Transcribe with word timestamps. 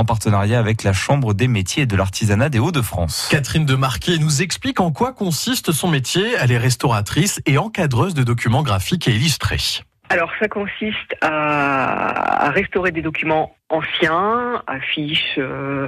en 0.00 0.04
partenariat 0.04 0.58
avec 0.58 0.82
la 0.82 0.94
Chambre 0.94 1.34
des 1.34 1.46
métiers 1.46 1.82
et 1.82 1.86
de 1.86 1.94
l'artisanat 1.94 2.48
des 2.48 2.58
Hauts-de-France. 2.58 3.28
Catherine 3.30 3.66
Demarquet 3.66 4.16
nous 4.16 4.40
explique 4.40 4.80
en 4.80 4.92
quoi 4.92 5.12
consiste 5.12 5.72
son 5.72 5.88
métier. 5.88 6.34
Elle 6.40 6.52
est 6.52 6.58
restauratrice 6.58 7.42
et 7.44 7.58
encadreuse 7.58 8.14
de 8.14 8.22
documents 8.22 8.62
graphiques 8.62 9.08
et 9.08 9.12
illustrés. 9.12 9.82
Alors 10.08 10.32
ça 10.40 10.48
consiste 10.48 11.14
à, 11.20 12.50
restaurer 12.50 12.92
des 12.92 13.02
documents 13.02 13.54
anciens, 13.68 14.62
affiches, 14.66 15.36
euh, 15.38 15.86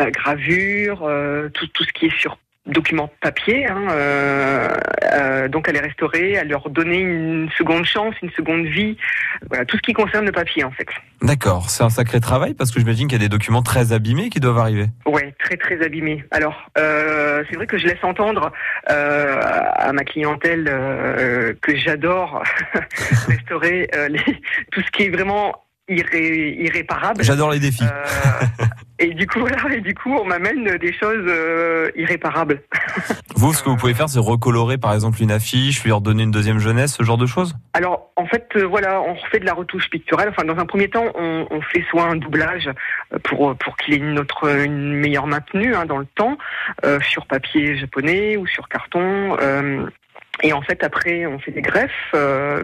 euh, 0.00 0.10
gravures, 0.10 1.04
euh, 1.04 1.48
tout, 1.48 1.68
tout 1.68 1.84
ce 1.84 1.92
qui 1.92 2.06
est 2.06 2.18
sur 2.18 2.36
documents 2.66 3.10
papier, 3.20 3.66
hein, 3.66 3.86
euh, 3.90 4.68
euh, 5.12 5.48
donc 5.48 5.68
à 5.68 5.72
les 5.72 5.80
restaurer, 5.80 6.36
à 6.38 6.44
leur 6.44 6.68
donner 6.70 6.98
une 6.98 7.48
seconde 7.56 7.84
chance, 7.84 8.14
une 8.22 8.30
seconde 8.30 8.66
vie, 8.66 8.96
voilà, 9.48 9.64
tout 9.64 9.76
ce 9.76 9.82
qui 9.82 9.92
concerne 9.92 10.26
le 10.26 10.32
papier 10.32 10.64
en 10.64 10.70
fait. 10.70 10.88
D'accord, 11.22 11.70
c'est 11.70 11.82
un 11.82 11.90
sacré 11.90 12.20
travail 12.20 12.54
parce 12.54 12.70
que 12.70 12.80
j'imagine 12.80 13.08
qu'il 13.08 13.20
y 13.20 13.24
a 13.24 13.24
des 13.24 13.30
documents 13.30 13.62
très 13.62 13.92
abîmés 13.92 14.28
qui 14.28 14.40
doivent 14.40 14.58
arriver. 14.58 14.86
Ouais, 15.06 15.34
très 15.38 15.56
très 15.56 15.82
abîmés. 15.84 16.24
Alors 16.30 16.70
euh, 16.78 17.44
c'est 17.48 17.56
vrai 17.56 17.66
que 17.66 17.78
je 17.78 17.86
laisse 17.86 18.02
entendre 18.02 18.52
euh, 18.90 19.40
à 19.42 19.92
ma 19.92 20.04
clientèle 20.04 20.68
euh, 20.68 21.54
que 21.62 21.76
j'adore 21.76 22.42
restaurer 23.28 23.88
les, 24.10 24.20
tout 24.72 24.82
ce 24.82 24.90
qui 24.90 25.04
est 25.04 25.10
vraiment 25.10 25.65
irréparable. 25.88 27.22
J'adore 27.22 27.50
les 27.50 27.60
défis. 27.60 27.84
Et 28.98 29.12
du 29.14 29.26
coup, 29.26 29.40
voilà, 29.40 29.56
et 29.74 29.80
du 29.80 29.94
coup, 29.94 30.12
on 30.14 30.24
m'amène 30.24 30.76
des 30.78 30.92
choses 30.92 31.24
euh, 31.28 31.90
irréparables. 31.96 32.62
Vous, 33.36 33.52
ce 33.52 33.62
que 33.62 33.68
vous 33.68 33.76
pouvez 33.76 33.92
faire, 33.92 34.08
c'est 34.08 34.18
recolorer, 34.18 34.78
par 34.78 34.94
exemple, 34.94 35.20
une 35.20 35.30
affiche, 35.30 35.84
lui 35.84 35.92
redonner 35.92 36.22
une 36.22 36.30
deuxième 36.30 36.58
jeunesse, 36.58 36.94
ce 36.94 37.02
genre 37.02 37.18
de 37.18 37.26
choses? 37.26 37.54
Alors, 37.74 38.10
en 38.16 38.24
fait, 38.24 38.48
euh, 38.56 38.62
voilà, 38.62 39.02
on 39.02 39.12
refait 39.12 39.40
de 39.40 39.44
la 39.44 39.52
retouche 39.52 39.90
picturale. 39.90 40.30
Enfin, 40.30 40.44
dans 40.46 40.58
un 40.58 40.64
premier 40.64 40.88
temps, 40.88 41.04
on, 41.14 41.46
on 41.50 41.60
fait 41.60 41.84
soit 41.90 42.04
un 42.04 42.16
doublage 42.16 42.66
euh, 42.68 42.72
pour 43.24 43.56
pour 43.56 43.76
qu'il 43.76 43.94
ait 43.94 43.98
une 43.98 44.18
autre, 44.18 44.48
une 44.48 44.94
meilleure 44.94 45.26
maintenue 45.26 45.74
hein, 45.74 45.86
dans 45.86 45.98
le 45.98 46.06
temps, 46.06 46.38
euh, 46.84 47.00
sur 47.00 47.26
papier 47.26 47.76
japonais 47.76 48.36
ou 48.36 48.46
sur 48.46 48.68
carton. 48.68 49.36
Et 50.42 50.52
en 50.52 50.60
fait, 50.60 50.84
après, 50.84 51.26
on 51.26 51.38
fait 51.38 51.50
des 51.50 51.62
greffes 51.62 51.90
euh, 52.14 52.62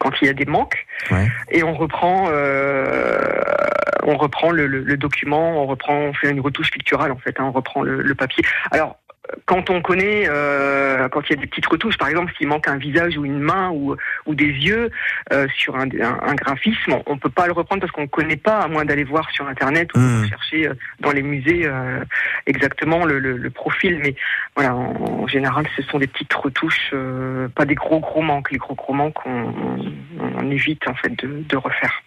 quand 0.00 0.10
il 0.20 0.26
y 0.26 0.30
a 0.30 0.32
des 0.32 0.44
manques, 0.44 0.86
ouais. 1.10 1.28
et 1.50 1.62
on 1.62 1.74
reprend, 1.74 2.28
euh, 2.30 3.40
on 4.02 4.16
reprend 4.16 4.50
le, 4.50 4.66
le, 4.66 4.80
le, 4.80 4.96
document, 4.96 5.62
on 5.62 5.66
reprend, 5.66 5.94
on 5.94 6.12
fait 6.14 6.30
une 6.30 6.40
retouche 6.40 6.72
picturale 6.72 7.12
en 7.12 7.18
fait, 7.18 7.38
hein, 7.38 7.44
on 7.44 7.52
reprend 7.52 7.82
le, 7.82 8.02
le 8.02 8.14
papier. 8.16 8.44
Alors, 8.72 8.96
quand 9.46 9.70
on 9.70 9.80
connaît, 9.80 10.24
euh, 10.28 11.08
quand 11.08 11.22
il 11.28 11.36
y 11.36 11.38
a 11.38 11.40
des 11.40 11.46
petites 11.46 11.66
retouches, 11.66 11.96
par 11.96 12.08
exemple, 12.08 12.32
s'il 12.36 12.48
manque 12.48 12.66
un 12.66 12.76
visage 12.76 13.16
ou 13.16 13.24
une 13.24 13.38
main 13.38 13.70
ou, 13.70 13.96
ou 14.26 14.34
des 14.34 14.46
yeux 14.46 14.90
euh, 15.32 15.46
sur 15.56 15.76
un, 15.76 15.88
un, 16.00 16.18
un, 16.22 16.34
graphisme, 16.34 16.98
on 17.06 17.18
peut 17.18 17.30
pas 17.30 17.46
le 17.46 17.52
reprendre 17.52 17.80
parce 17.80 17.92
qu'on 17.92 18.02
ne 18.02 18.06
connaît 18.06 18.36
pas, 18.36 18.58
à 18.58 18.68
moins 18.68 18.84
d'aller 18.84 19.04
voir 19.04 19.30
sur 19.30 19.46
Internet 19.46 19.90
ou 19.94 20.00
mmh. 20.00 20.28
chercher 20.28 20.68
euh, 20.68 20.74
dans 21.00 21.12
les 21.12 21.22
musées 21.22 21.66
euh, 21.66 22.00
exactement 22.46 23.04
le, 23.04 23.20
le, 23.20 23.36
le, 23.36 23.50
profil. 23.50 24.00
Mais 24.02 24.16
voilà, 24.56 24.74
en, 24.74 25.22
en, 25.22 25.26
général, 25.28 25.66
ce 25.76 25.82
sont 25.82 25.98
des 26.00 26.08
petites 26.08 26.34
retouches, 26.34 26.90
euh, 26.92 27.48
pas 27.48 27.64
des 27.64 27.76
gros 27.76 28.00
gros 28.00 28.22
manques. 28.22 28.50
Les 28.50 28.58
gros 28.58 28.74
gros 28.74 28.92
manques, 28.92 29.24
on, 29.24 29.54
on 30.18 30.50
évite 30.50 30.86
en 30.88 30.94
fait 30.94 31.14
de, 31.22 31.44
de 31.48 31.56
refaire. 31.56 32.01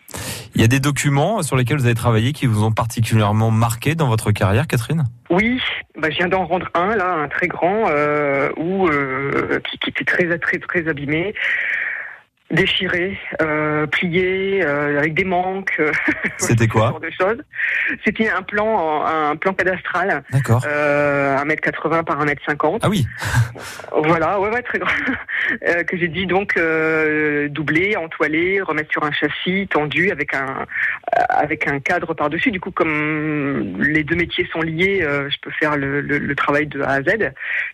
Il 0.55 0.61
y 0.61 0.63
a 0.63 0.67
des 0.67 0.79
documents 0.79 1.43
sur 1.43 1.57
lesquels 1.57 1.77
vous 1.77 1.85
avez 1.85 1.95
travaillé 1.95 2.31
qui 2.31 2.45
vous 2.45 2.63
ont 2.63 2.71
particulièrement 2.71 3.51
marqué 3.51 3.93
dans 3.93 4.07
votre 4.07 4.31
carrière, 4.31 4.67
Catherine? 4.67 5.03
Oui, 5.29 5.61
bah, 5.99 6.09
je 6.09 6.15
viens 6.15 6.29
d'en 6.29 6.45
rendre 6.45 6.69
un 6.73 6.95
là, 6.95 7.11
un 7.13 7.27
très 7.27 7.47
grand, 7.47 7.89
euh, 7.89 8.49
où, 8.55 8.87
euh, 8.87 9.59
qui, 9.69 9.77
qui, 9.79 9.89
était 9.89 10.05
très 10.05 10.39
très 10.39 10.59
très 10.59 10.87
abîmé 10.87 11.33
déchiré, 12.51 13.17
euh, 13.41 13.87
plié, 13.87 14.63
euh, 14.63 14.99
avec 14.99 15.13
des 15.13 15.23
manques. 15.23 15.81
C'était 16.37 16.67
quoi? 16.67 16.97
de 17.01 17.09
choses. 17.09 17.41
C'était 18.05 18.29
un 18.29 18.43
plan, 18.43 19.05
un 19.05 19.35
plan 19.35 19.53
cadastral. 19.53 20.23
D'accord. 20.31 20.63
Euh, 20.67 21.37
1m80 21.37 22.03
par 22.03 22.23
1m50. 22.23 22.79
Ah 22.83 22.89
oui. 22.89 23.05
voilà, 24.03 24.39
ouais, 24.39 24.49
ouais, 24.49 24.61
très 24.61 24.79
grand. 24.79 24.91
Euh, 25.67 25.83
que 25.83 25.97
j'ai 25.97 26.07
dû 26.07 26.25
donc 26.25 26.57
euh, 26.57 27.47
doubler, 27.49 27.95
entoiler, 27.95 28.61
remettre 28.61 28.91
sur 28.91 29.03
un 29.03 29.11
châssis 29.11 29.67
tendu 29.67 30.11
avec 30.11 30.33
un 30.33 30.65
avec 31.29 31.67
un 31.67 31.79
cadre 31.79 32.13
par 32.13 32.29
dessus. 32.29 32.51
Du 32.51 32.59
coup, 32.59 32.71
comme 32.71 33.81
les 33.81 34.03
deux 34.03 34.15
métiers 34.15 34.47
sont 34.51 34.61
liés, 34.61 34.99
euh, 35.01 35.29
je 35.29 35.37
peux 35.41 35.51
faire 35.51 35.77
le, 35.77 36.01
le, 36.01 36.17
le, 36.17 36.35
travail 36.35 36.67
de 36.67 36.81
A 36.81 36.91
à 36.91 37.01
Z, 37.01 37.05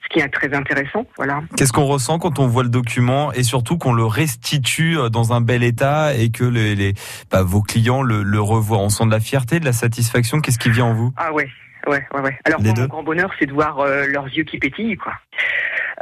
ce 0.03 0.09
qui 0.09 0.19
est 0.19 0.27
très 0.29 0.53
intéressant. 0.53 1.05
Voilà. 1.17 1.41
Qu'est-ce 1.57 1.73
qu'on 1.73 1.85
ressent 1.85 2.19
quand 2.19 2.39
on 2.39 2.47
voit 2.47 2.63
le 2.63 2.69
document 2.69 3.31
et 3.33 3.43
surtout 3.43 3.77
qu'on 3.77 3.93
le 3.93 4.05
restitue 4.05 4.97
dans 5.11 5.33
un 5.33 5.41
bel 5.41 5.63
état 5.63 6.13
et 6.13 6.31
que 6.31 6.43
les, 6.43 6.75
les 6.75 6.93
bah, 7.31 7.43
vos 7.43 7.61
clients 7.61 8.01
le, 8.01 8.23
le, 8.23 8.41
revoient? 8.41 8.79
On 8.79 8.89
sent 8.89 9.05
de 9.05 9.11
la 9.11 9.19
fierté, 9.19 9.59
de 9.59 9.65
la 9.65 9.73
satisfaction? 9.73 10.41
Qu'est-ce 10.41 10.59
qui 10.59 10.69
vient 10.69 10.85
en 10.85 10.93
vous? 10.93 11.13
Ah 11.17 11.33
ouais, 11.33 11.49
ouais, 11.87 12.05
ouais, 12.13 12.21
ouais. 12.21 12.37
Alors 12.45 12.61
mon 12.61 12.85
grand 12.87 13.03
bonheur, 13.03 13.31
c'est 13.39 13.45
de 13.45 13.53
voir 13.53 13.79
euh, 13.79 14.05
leurs 14.07 14.27
yeux 14.27 14.43
qui 14.43 14.57
pétillent, 14.57 14.97
quoi. 14.97 15.13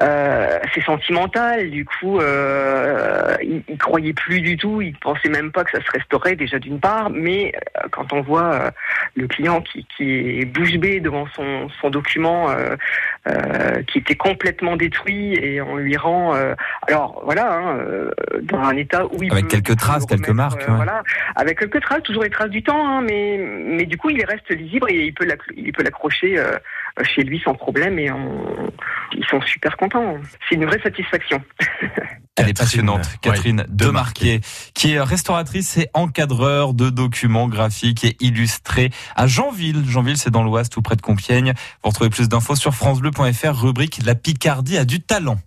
Euh, 0.02 0.60
c'est 0.74 0.84
sentimental. 0.84 1.70
Du 1.72 1.84
coup, 1.84 2.20
euh, 2.20 3.36
il, 3.42 3.64
il, 3.68 3.78
croyait 3.78 4.14
plus 4.14 4.40
du 4.40 4.56
tout. 4.56 4.82
Il 4.82 4.96
pensait 4.96 5.28
même 5.28 5.52
pas 5.52 5.66
que 5.66 5.72
ça 5.72 5.84
se 5.84 5.92
restaurait 5.92 6.36
déjà 6.36 6.58
d'une 6.58 6.80
part. 6.80 7.10
Mais 7.10 7.54
euh, 7.56 7.88
quand 7.92 8.14
on 8.14 8.22
voit 8.22 8.54
euh, 8.54 8.72
le 9.16 9.28
client 9.28 9.62
qui, 9.62 9.86
qui 9.98 10.40
est 10.40 10.46
bouche 10.46 10.78
bée 10.78 11.02
devant 11.02 11.28
son, 11.36 11.68
son 11.82 11.90
document, 11.90 12.50
euh, 12.50 13.82
qui 13.88 13.98
était 13.98 14.16
complètement 14.16 14.78
détruit, 14.78 15.34
et 15.34 15.62
on 15.62 15.76
lui 15.76 15.98
rend, 15.98 16.34
alors 16.88 17.22
voilà, 17.26 17.54
hein, 17.54 17.80
dans 18.44 18.59
un 18.59 18.78
état 18.78 19.06
où 19.06 19.22
il 19.22 19.32
avec 19.32 19.48
quelques 19.48 19.76
traces, 19.76 20.06
quelques 20.06 20.30
marques, 20.30 20.62
ouais. 20.62 20.76
voilà, 20.76 21.04
avec 21.36 21.59
quelques 21.59 21.82
traces, 21.82 22.04
toujours 22.04 22.24
les 22.24 22.30
traces 22.30 22.50
du 22.50 22.64
temps, 22.64 22.88
hein, 22.88 23.02
mais 23.02 23.38
mais 23.38 23.86
du 23.86 23.98
coup, 23.98 24.09
il 24.09 24.24
reste 24.26 24.50
lisible 24.50 24.88
et 24.90 25.06
il 25.06 25.14
peut 25.14 25.28
il 25.56 25.72
peut 25.74 25.84
l'accrocher 25.84 26.42
chez 27.04 27.24
lui 27.24 27.40
sans 27.40 27.54
problème 27.54 28.00
et 28.00 28.12
on, 28.12 28.72
ils 29.14 29.25
sont 29.25 29.42
super 29.42 29.75
contents. 29.78 30.18
C'est 30.47 30.56
une 30.56 30.66
vraie 30.66 30.80
satisfaction. 30.81 31.42
Elle 32.36 32.50
est 32.50 32.58
passionnante, 32.58 33.06
Catherine 33.22 33.59
ouais, 33.59 33.66
Demarquet, 33.68 34.40
qui 34.74 34.94
est 34.94 35.02
restauratrice 35.02 35.78
et 35.78 35.90
encadreur 35.94 36.74
de 36.74 36.90
documents 36.90 37.50
graphiques 37.50 38.06
et 38.06 38.16
illustrés 38.22 38.92
à 39.16 39.28
Jeanville. 39.28 39.84
Jeanville, 39.86 40.18
c'est 40.18 40.31
dans 40.31 40.44
l'Ouest, 40.44 40.72
tout 40.72 40.81
près 40.81 40.96
de 40.96 41.02
Compiègne. 41.02 41.53
Vous 41.84 41.90
retrouvez 41.90 42.09
plus 42.09 42.30
d'infos 42.30 42.56
sur 42.56 42.74
francebleu.fr, 42.74 43.62
rubrique 43.62 44.00
La 44.06 44.16
Picardie 44.16 44.78
a 44.78 44.86
du 44.86 45.02
talent. 45.02 45.38